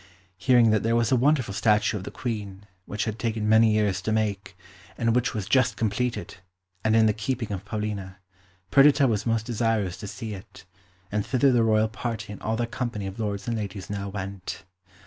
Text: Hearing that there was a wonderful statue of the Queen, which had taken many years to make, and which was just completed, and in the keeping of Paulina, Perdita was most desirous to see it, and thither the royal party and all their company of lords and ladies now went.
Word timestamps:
Hearing 0.39 0.71
that 0.71 0.81
there 0.81 0.95
was 0.95 1.11
a 1.11 1.15
wonderful 1.15 1.53
statue 1.53 1.95
of 1.95 2.05
the 2.05 2.09
Queen, 2.09 2.65
which 2.87 3.05
had 3.05 3.19
taken 3.19 3.47
many 3.47 3.69
years 3.73 4.01
to 4.01 4.11
make, 4.11 4.57
and 4.97 5.15
which 5.15 5.35
was 5.35 5.47
just 5.47 5.77
completed, 5.77 6.37
and 6.83 6.95
in 6.95 7.05
the 7.05 7.13
keeping 7.13 7.51
of 7.51 7.63
Paulina, 7.65 8.17
Perdita 8.71 9.05
was 9.05 9.27
most 9.27 9.45
desirous 9.45 9.97
to 9.97 10.07
see 10.07 10.33
it, 10.33 10.65
and 11.11 11.23
thither 11.23 11.51
the 11.51 11.61
royal 11.63 11.87
party 11.87 12.33
and 12.33 12.41
all 12.41 12.55
their 12.57 12.65
company 12.65 13.05
of 13.05 13.19
lords 13.19 13.47
and 13.47 13.55
ladies 13.57 13.91
now 13.91 14.09
went. 14.09 14.63